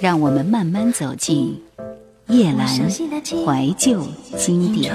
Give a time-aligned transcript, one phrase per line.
[0.00, 1.60] 让我们慢慢走进
[2.28, 4.94] 叶阑怀旧经典。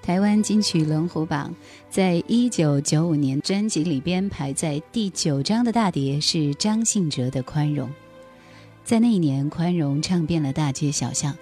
[0.00, 1.52] 台湾金曲龙虎榜，
[1.90, 7.88] 在一九九五年专辑里边排在第九张的大碟是张信哲的《宽容》。
[8.84, 11.36] 在那一年，《宽容》唱遍了大街小巷，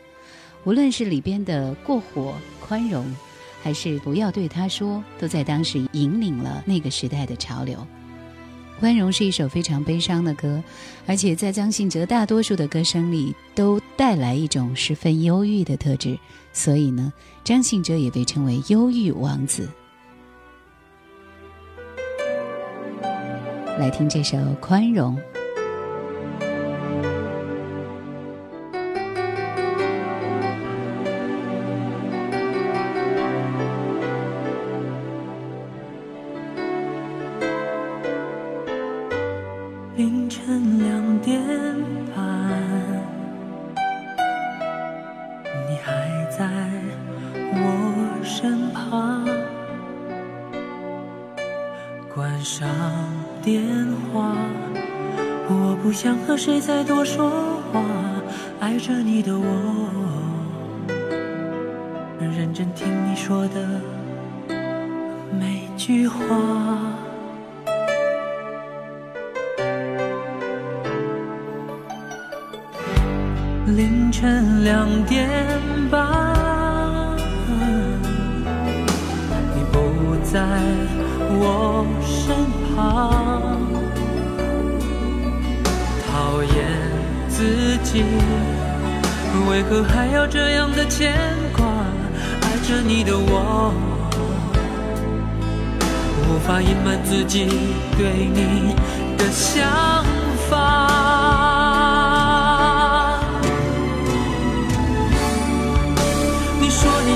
[0.65, 2.35] 无论是里边的“过火
[2.67, 3.05] ”“宽容”。
[3.63, 7.87] 还是不要对他说，都在当时引领了那个时代的潮流。
[8.79, 10.63] 宽容是一首非常悲伤的歌，
[11.07, 16.19] 而且在张信哲大多数的歌声里都带来一种十分忧郁的特质，
[16.55, 17.13] 所以呢，
[17.45, 19.69] 张信哲也被称为忧郁王子。
[23.79, 25.15] 来听这首《宽容》。
[74.63, 75.27] 两点
[75.91, 77.17] 半，
[79.55, 80.39] 你不在
[81.31, 82.37] 我身
[82.75, 83.57] 旁。
[86.07, 86.53] 讨厌
[87.29, 88.05] 自己，
[89.49, 91.15] 为何还要这样的牵
[91.57, 91.65] 挂？
[92.43, 93.73] 爱着你的我，
[96.29, 97.47] 无法隐瞒自己
[97.97, 98.75] 对你
[99.17, 100.05] 的想
[100.51, 101.10] 法。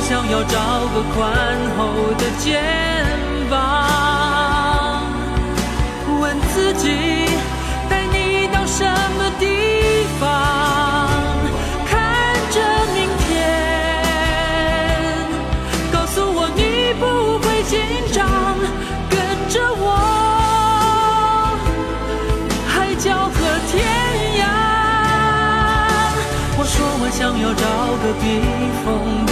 [0.07, 0.59] 想要找
[0.95, 1.25] 个宽
[1.79, 2.63] 厚的肩
[3.49, 5.03] 膀，
[6.21, 7.27] 问自己
[7.89, 8.67] 带你到。
[8.67, 9.47] 什么地
[10.21, 10.29] 方？
[11.87, 12.61] 看着
[12.93, 13.33] 明天，
[15.91, 17.81] 告诉我你不会紧
[18.13, 18.29] 张，
[19.09, 19.17] 跟
[19.49, 19.89] 着我，
[22.69, 23.37] 海角和
[23.71, 23.73] 天
[24.43, 24.43] 涯。
[26.59, 27.65] 我说我想要找
[28.03, 28.23] 个避
[28.85, 29.24] 风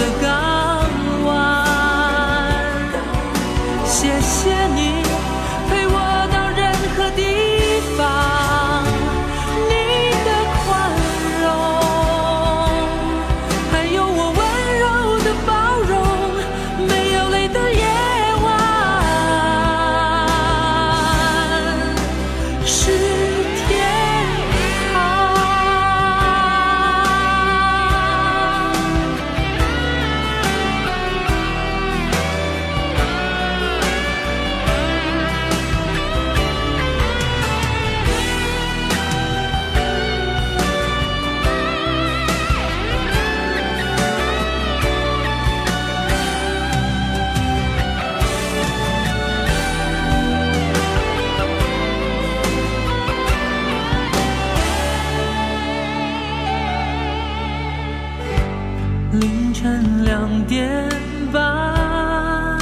[60.23, 60.87] 两点
[61.33, 62.57] 半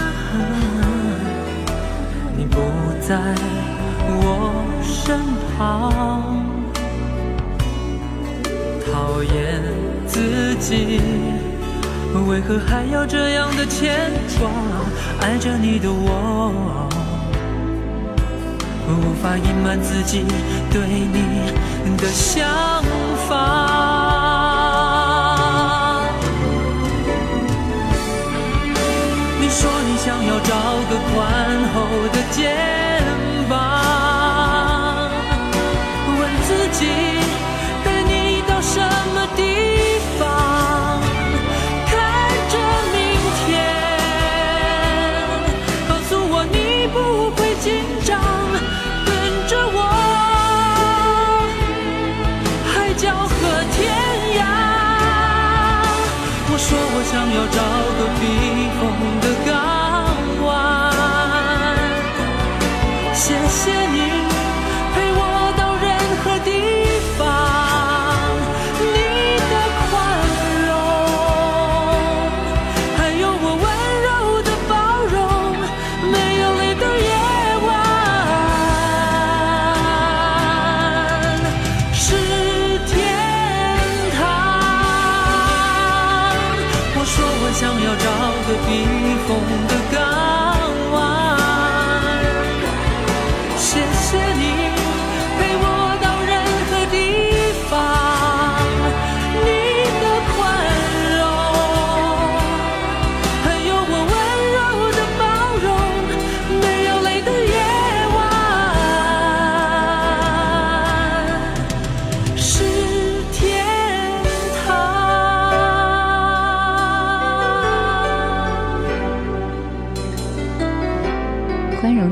[2.35, 2.57] 你不
[2.99, 3.35] 在
[4.07, 5.19] 我身
[5.55, 6.43] 旁
[8.83, 9.61] 讨厌
[10.07, 10.99] 自己
[12.27, 14.49] 为何还要这样的牵挂？
[15.19, 16.89] 爱着你的我
[18.87, 20.25] 无法隐瞒自己
[20.71, 22.43] 对你的想
[23.29, 24.00] 法。
[29.61, 30.55] 说你想要找
[30.89, 32.80] 个宽厚的肩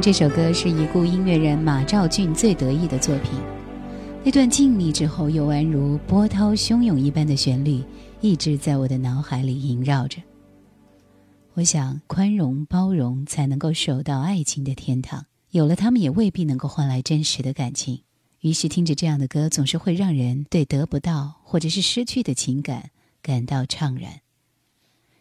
[0.10, 3.40] 这首歌是已故音乐人马兆骏最得意的作品。
[4.26, 7.84] 那段静谧之后又宛如波涛汹涌一般的旋律，
[8.20, 10.20] 一直在我的脑海里萦绕着。
[11.54, 15.28] 我想，宽容包容才能够守到爱情的天堂。
[15.52, 18.02] 有了他们，也未必能够换来真实的感情。
[18.42, 22.90] 于是，听着这样的歌，总是会让人对得不到或者是失去的情感
[23.22, 24.22] 感到怅然。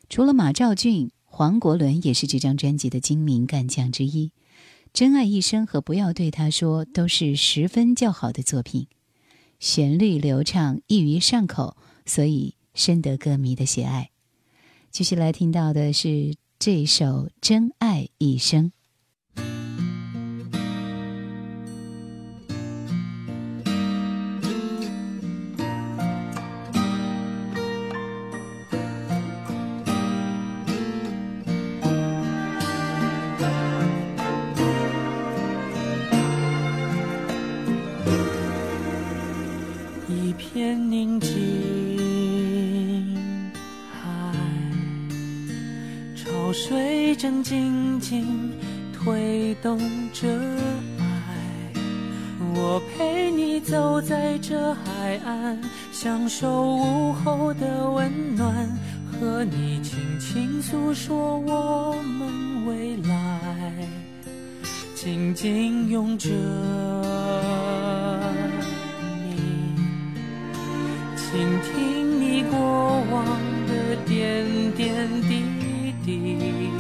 [0.09, 1.11] 除了马兆骏。
[1.31, 4.29] 黄国伦也是这张专辑的精明干将之一，
[4.93, 8.89] 《真爱一生》和《不要对他说》都是十分较好的作品，
[9.61, 11.77] 旋律流畅，易于上口，
[12.07, 14.11] 所以深得歌迷的喜爱。
[14.91, 17.05] 继续来听到的是这首
[17.41, 18.67] 《真爱一生》。
[48.09, 48.25] 心
[48.91, 49.79] 推动
[50.15, 50.27] 着
[50.99, 51.05] 爱，
[52.55, 55.61] 我陪你走在这海岸，
[55.93, 58.67] 享受午后的温暖，
[59.13, 63.87] 和你轻轻诉说我们未来，
[64.95, 66.31] 紧紧拥着
[69.23, 69.37] 你，
[71.15, 72.59] 倾听你过
[73.13, 73.27] 往
[73.67, 75.45] 的点点滴
[76.07, 76.78] 滴。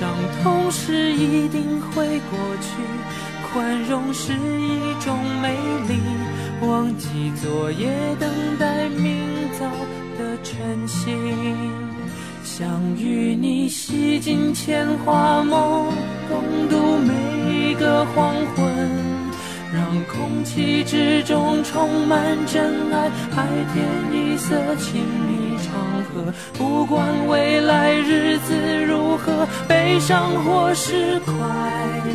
[0.00, 0.08] 伤
[0.42, 2.80] 痛是一定会过去，
[3.52, 5.54] 宽容是一种美
[5.86, 6.00] 丽。
[6.66, 7.86] 忘记昨夜，
[8.18, 9.22] 等待明
[9.58, 9.66] 早
[10.18, 11.14] 的晨星。
[12.42, 12.66] 想
[12.96, 15.92] 与你洗尽铅华梦，
[16.30, 18.74] 共度每一个黄昏，
[19.70, 25.39] 让空气之中充满真爱，海天一色，亲密。
[26.54, 31.32] 不管未来日子如何，悲伤或是快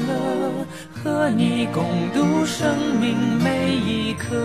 [0.07, 0.65] 乐，
[1.03, 1.83] 和你共
[2.13, 4.35] 度生命每一刻。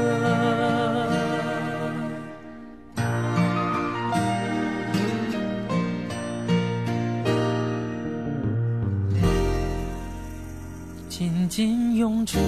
[11.09, 12.39] 紧紧拥着。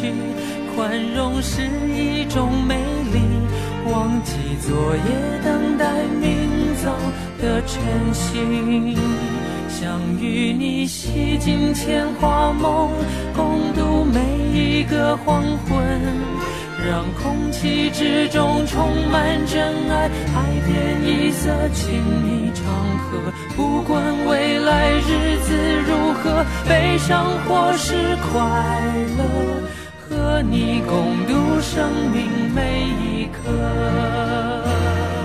[0.00, 0.14] 去，
[0.74, 1.62] 宽容是
[1.94, 2.76] 一种美
[3.12, 3.20] 丽。
[3.92, 5.02] 忘记昨夜，
[5.44, 5.84] 等待
[6.20, 6.90] 明早
[7.40, 7.82] 的晨
[8.12, 8.96] 星，
[9.68, 12.90] 想与你洗尽铅华梦，
[13.34, 14.20] 共度每
[14.58, 15.76] 一个黄昏。
[16.82, 19.60] 让空气之中充满真
[19.90, 22.64] 爱，海天一色，亲密长
[22.98, 23.30] 河。
[23.54, 25.54] 不管未来日子
[25.86, 28.40] 如何，悲伤或是快
[29.18, 29.22] 乐，
[30.10, 35.19] 和你共度生命每一刻。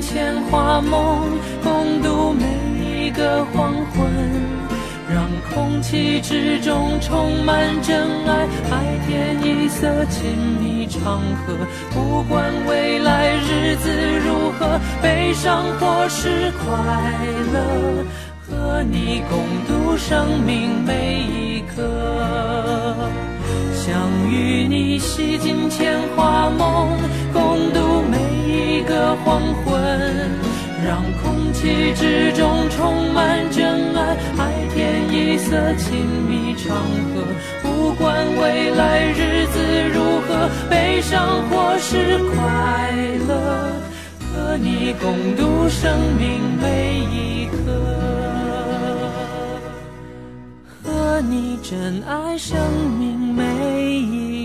[0.00, 1.22] 牵花梦，
[1.62, 2.44] 共度每
[3.06, 4.06] 一个黄昏，
[5.12, 10.30] 让空气之中充满真爱，海天一色，亲
[10.60, 11.54] 密长河。
[11.92, 13.90] 不管未来日子
[14.24, 16.74] 如何，悲伤或是快
[17.52, 18.04] 乐，
[18.46, 21.82] 和你共度生命每一刻。
[23.74, 23.94] 想
[24.30, 26.96] 与你洗尽铅华梦，
[27.32, 28.25] 共度每。
[28.86, 29.74] 个黄昏，
[30.84, 36.76] 让空气之中充满真爱，海天一色，亲密长
[37.12, 37.24] 河。
[37.62, 39.58] 不管未来日子
[39.92, 42.92] 如何，悲伤或是快
[43.28, 43.72] 乐，
[44.32, 47.56] 和你共度生命每一刻，
[50.84, 52.56] 和你珍爱生
[52.98, 53.42] 命每
[53.98, 54.35] 一。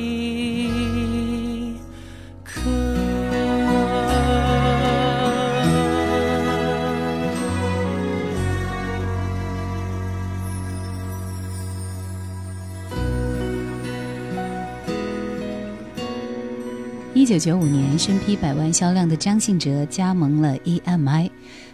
[17.22, 21.30] 一九九五年，身披百万销量的张信哲加盟了 EMI，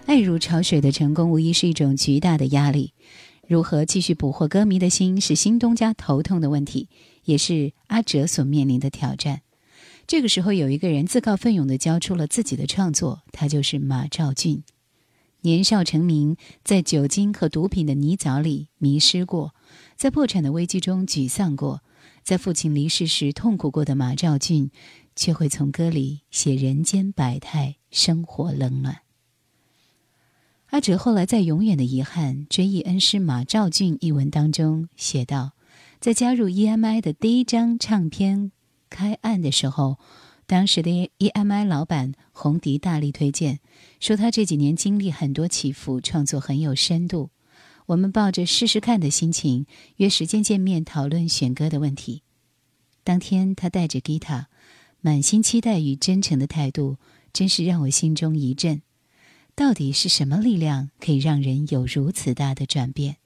[0.06, 2.92] 爱如潮水的成功无疑是一种巨大的压力。
[3.48, 6.90] 如何继续捕获歌迷的心，是新东家头痛的问题，
[7.24, 9.40] 也是阿哲所面临的挑战。
[10.06, 14.64] 这个时候，有一个人自告奋勇地交出了自己的创作，他就是马兆骏。
[15.44, 16.36] 年少成名，
[16.66, 19.56] 在酒精和毒品的泥沼里迷失过，
[19.96, 21.82] 在破产的危机中沮丧过，
[22.22, 24.72] 在父亲离世时痛苦过的马兆骏。
[25.18, 29.00] 却会从歌里写人间百态，生活冷暖。
[30.68, 35.54] 阿哲后来在《永远的遗憾：追忆恩师马兆骏》一文当中写道，
[36.00, 38.52] 在加入 EMI 的第一张唱片
[38.90, 39.98] 开案的时候，
[40.46, 43.60] 当时的 EMI 老板洪迪大力推荐，
[44.00, 47.32] 说他这几年经历很多起伏，创作很有深度。
[47.88, 52.24] 我们抱着试试看的心情，约时间见面讨论选歌的问题。
[53.06, 54.50] 当天，他带着吉他。
[55.02, 56.98] 满心期待与真诚的态度，
[57.32, 58.82] 真是让我心中一震。
[59.56, 63.18] 到底是什么力量可以让人有如此大的转变？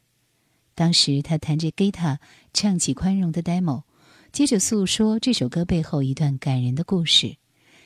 [0.74, 2.20] 当时他弹着吉他，
[2.54, 3.84] 唱起《宽容》的 demo，
[4.32, 7.36] 接着诉说这首歌背后一段感人的故事，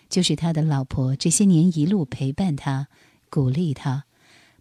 [0.09, 2.87] 就是他的老婆这些年一路陪伴他、
[3.29, 4.05] 鼓励他、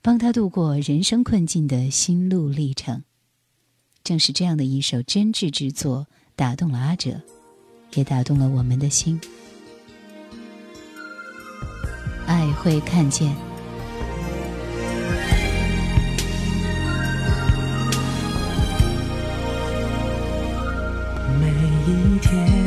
[0.00, 3.04] 帮他度过人生困境的心路历程。
[4.02, 7.20] 正是这样的一首真挚之作，打动了阿哲。
[7.94, 9.20] 也打动了我们的心。
[12.26, 13.34] 爱会看见，
[21.38, 21.50] 每
[21.86, 22.63] 一天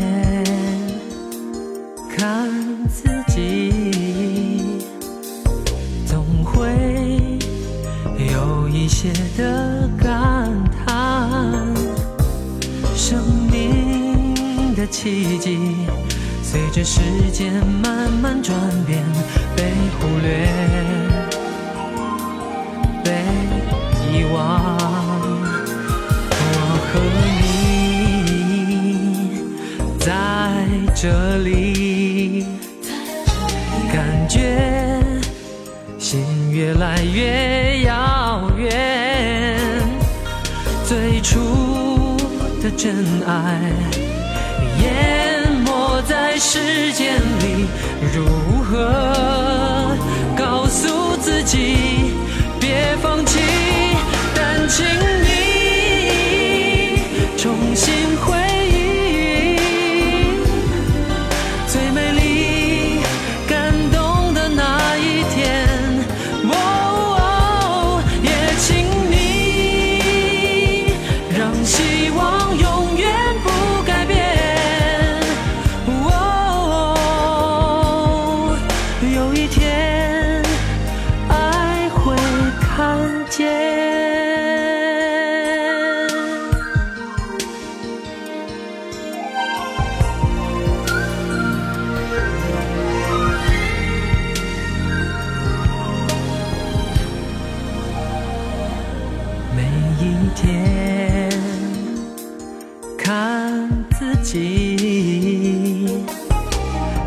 [14.99, 15.59] 奇迹，
[16.41, 16.99] 随着时
[17.31, 19.03] 间慢慢转变，
[19.55, 20.49] 被忽略，
[23.03, 23.11] 被
[24.11, 24.75] 遗忘。
[26.41, 26.51] 我
[26.87, 27.29] 和你
[29.99, 30.09] 在
[30.95, 32.47] 这里，
[33.93, 34.99] 感觉
[35.99, 39.59] 心越来越遥远。
[40.87, 41.37] 最初
[42.63, 44.06] 的真爱。
[46.49, 47.67] 时间里，
[48.15, 48.25] 如
[48.63, 49.93] 何
[50.37, 52.13] 告诉自己
[52.57, 53.37] 别放弃？
[54.33, 54.85] 但请
[104.29, 105.87] 情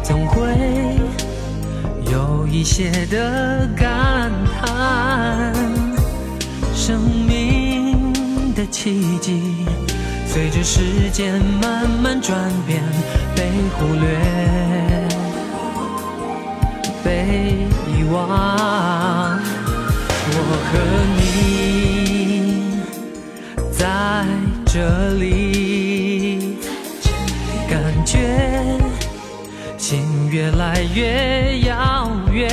[0.03, 0.41] 总会
[2.11, 5.53] 有一些的感叹，
[6.75, 6.99] 生
[7.29, 8.11] 命
[8.55, 9.43] 的奇迹，
[10.27, 12.83] 随着时间慢慢转变，
[13.37, 14.19] 被忽略，
[17.05, 19.39] 被遗忘。
[20.33, 20.37] 我
[20.73, 20.73] 和
[21.19, 21.21] 你
[23.71, 24.25] 在
[24.65, 25.70] 这里，
[30.31, 32.49] 越来越遥远。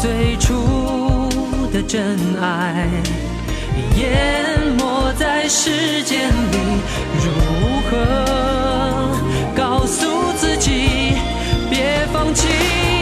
[0.00, 1.30] 最初
[1.72, 2.86] 的真爱
[3.96, 6.58] 淹没在时间里，
[7.24, 7.30] 如
[7.88, 7.96] 何
[9.56, 11.14] 告诉自己
[11.70, 12.93] 别放弃？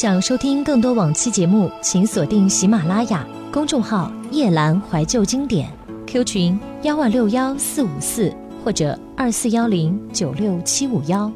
[0.00, 5.68] 想收听更多往期节目，请锁定喜马拉雅公众号“夜阑怀旧经典
[6.06, 11.28] ”，Q 群幺二六幺四五四或者二四幺零九六七五幺。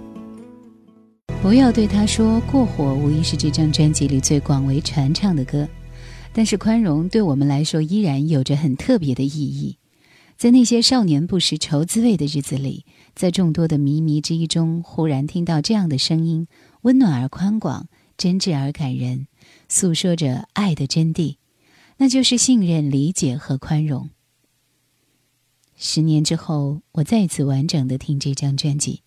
[1.43, 5.69] 不要对他说过火，无疑是这张专辑里最广为传唱的歌。
[6.33, 9.77] 但是宽容对我们来说依然有着很特别的意义。
[10.37, 12.85] 在那些少年不识愁滋味的日子里，
[13.17, 16.47] 在众多的靡靡之音中，忽然听到这样的声音，
[16.83, 17.89] 温暖而宽广，
[18.23, 19.27] 真挚而感人，
[19.69, 21.39] 诉说着爱的真谛，
[21.97, 24.11] 那就是信任、理解和宽容。
[25.75, 29.03] 十年之后，我再次完整的听这张专辑，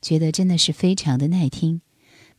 [0.00, 1.82] 觉得真的是非常的耐听。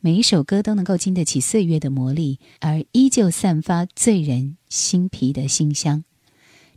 [0.00, 6.02] 每一首歌都能够经得起岁月的磨砺，而依旧散发醉人心脾的馨香。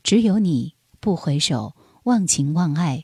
[0.04, 3.04] 只有你不回首，忘情忘爱，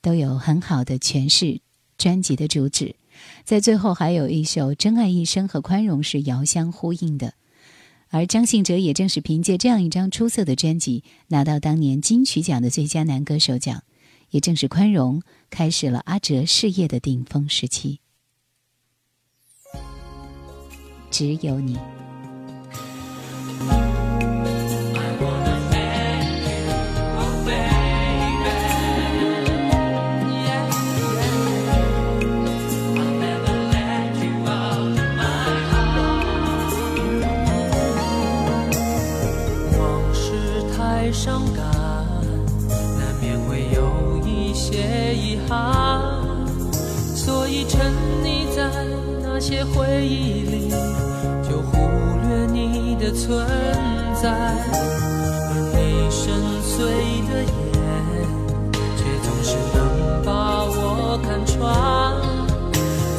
[0.00, 1.60] 都有很好的诠释
[1.96, 2.96] 专辑的主旨。
[3.44, 7.34] 在最后还有一首《真爱一生》和《宽容》是遥相呼应的。
[8.08, 13.82] 而张信哲也正是凭借这样一张出色的专辑，拿到当年金曲奖的最佳男歌手奖。
[14.30, 18.00] 也正是《宽容》开始了阿哲事业的顶峰时期。
[21.10, 21.78] 只有你。
[49.38, 50.70] 那些回忆里，
[51.46, 51.76] 就忽
[52.26, 53.46] 略你的存
[54.14, 54.30] 在。
[54.30, 56.32] 而你深
[56.64, 56.80] 邃
[57.28, 57.78] 的眼，
[58.96, 59.78] 却总是能
[60.24, 61.60] 把我看穿，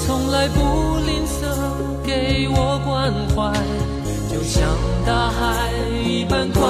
[0.07, 1.45] 从来不吝啬
[2.03, 3.53] 给我关怀。
[4.27, 4.57] 就像
[5.05, 5.69] 大海
[6.03, 6.66] 一般宽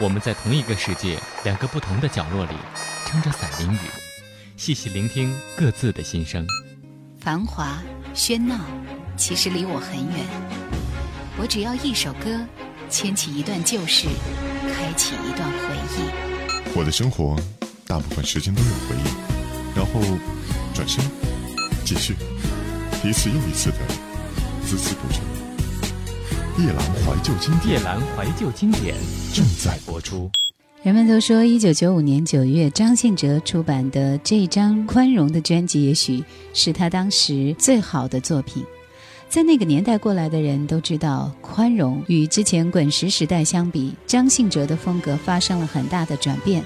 [0.00, 2.52] 我们在同一个世界，两个不同的角落里，
[3.04, 3.78] 撑着伞淋雨，
[4.56, 6.46] 细细聆听各自的心声。
[7.20, 7.82] 繁华
[8.14, 8.56] 喧闹，
[9.16, 10.24] 其实离我很远。
[11.36, 12.38] 我只要一首歌，
[12.88, 14.06] 牵起一段旧事，
[14.72, 16.76] 开启一段回忆。
[16.76, 17.36] 我的生活，
[17.84, 20.00] 大部分时间都有回忆，然后
[20.74, 21.04] 转身
[21.84, 22.14] 继续，
[23.02, 23.78] 一次又一次的
[24.64, 25.37] 孜孜不倦。
[26.58, 28.92] 夜阑怀旧经典，夜阑怀旧经典
[29.32, 30.28] 正在播出。
[30.82, 36.20] 人们都说，一九九五年九月，张信哲出版的这张《宽容》的专辑，也许
[36.52, 38.64] 是他当时最好的作品。
[39.28, 46.64] 在那个年代过来的人都知道，《宽容》与之前滚石时代相比，张信哲的风格发生了很大的转变。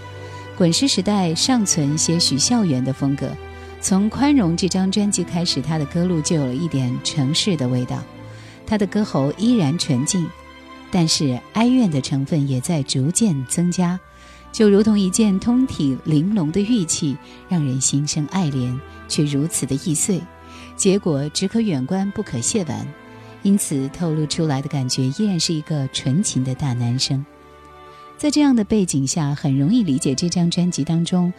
[0.56, 3.28] 滚石时代尚存些许校园的风格，
[3.82, 8.02] 从《宽容》这张专辑开始，他的歌路就有了一点城市的味道。
[8.66, 10.26] 他的歌喉依然纯净，
[10.90, 13.98] 但是哀怨的成分也在逐渐增加，
[14.50, 17.16] 就如同一件通体玲珑的玉器，
[17.48, 20.20] 让人心生爱怜，却如此的易碎，
[20.76, 22.86] 结果只可远观不可亵玩，
[23.42, 27.24] 因此透露出来的感觉依然是一个纯情的大男生。
[28.16, 31.32] 在这样的背景下，很容易理解这张专辑当中，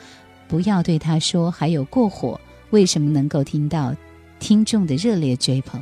[0.48, 2.40] 不要对他说还有过火，
[2.72, 3.96] 为什么能够听到
[4.40, 5.82] 听众的热烈追捧。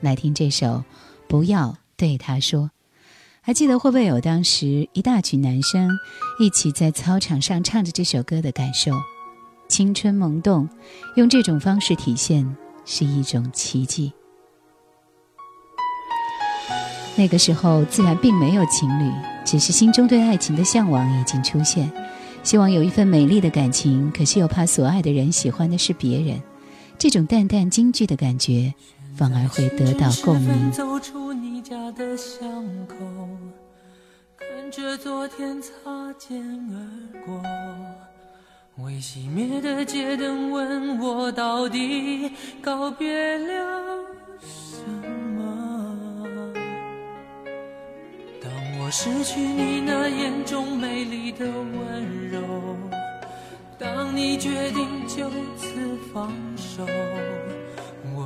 [0.00, 0.66] 来听这首
[1.26, 2.64] 《不要对他说》，
[3.40, 5.90] 还记得会不会有当时一大群男生
[6.38, 8.92] 一起在操场上唱着这首歌的感受？
[9.68, 10.68] 青春萌动，
[11.16, 14.12] 用这种方式体现是一种奇迹。
[17.16, 19.12] 那个时候自然并没有情侣，
[19.44, 21.90] 只是心中对爱情的向往已经出现，
[22.44, 26.40] 希望有一份美丽的感情，可是又怕所爱的人喜欢的是别人，
[26.96, 28.72] 这种淡淡惊惧的感觉。
[29.18, 30.70] 反而会得到共鸣。
[30.70, 32.48] 走出你家的巷
[32.86, 32.94] 口，
[34.36, 35.70] 看着昨天擦
[36.16, 36.78] 肩而
[37.26, 37.42] 过，
[38.76, 42.30] 未熄灭的街灯问我到底
[42.62, 44.04] 告别了
[44.40, 44.84] 什
[45.36, 46.54] 么？
[48.40, 52.40] 当我失去你那眼中美丽的温柔，
[53.76, 55.74] 当你决定就此
[56.14, 56.86] 放手。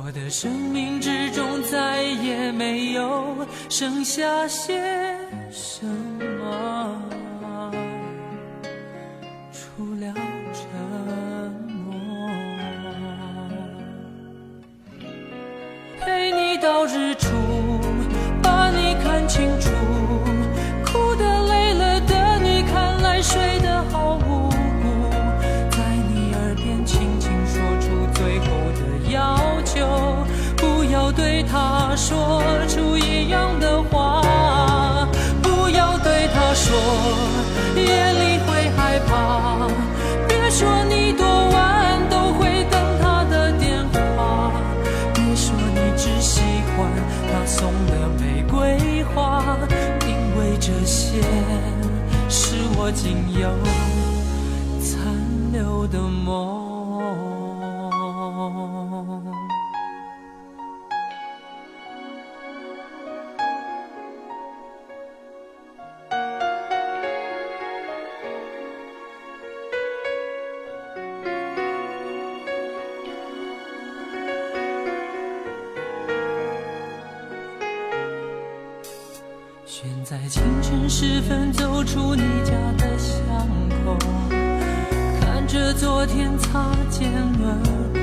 [0.05, 4.75] 我的生命之中再也没有剩下些
[5.49, 5.85] 什
[6.41, 7.71] 么，
[9.53, 10.13] 除了
[10.51, 10.92] 这。
[81.03, 83.19] 时分走出你家的巷
[83.85, 83.97] 口，
[85.19, 87.11] 看着昨天擦肩
[87.41, 87.59] 而
[87.91, 87.99] 过，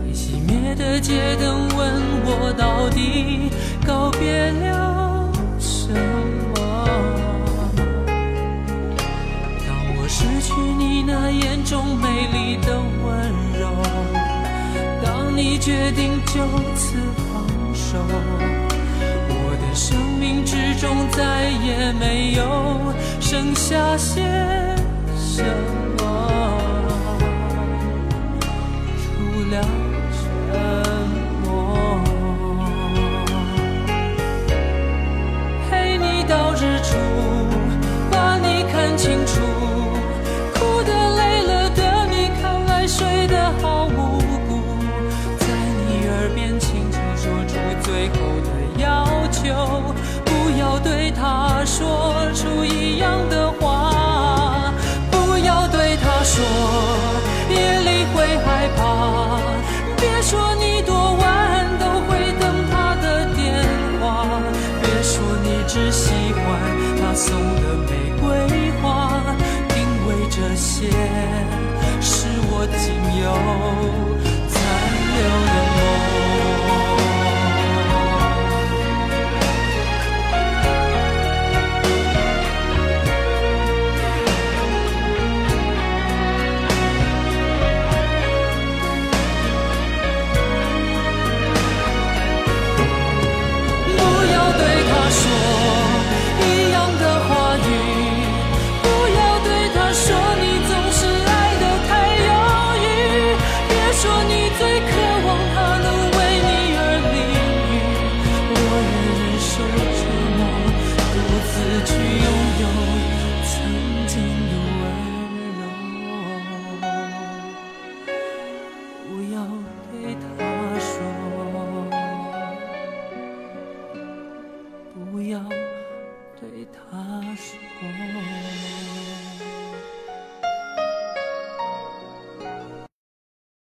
[0.00, 3.50] 未熄灭的街灯问我到底
[3.86, 5.92] 告别了什
[6.54, 6.56] 么？
[9.66, 13.30] 当我失去你那眼中美丽的温
[13.60, 13.68] 柔，
[15.04, 16.40] 当你决定就
[16.74, 16.96] 此
[20.84, 24.20] 中再也没有剩下些
[25.16, 25.83] 什么，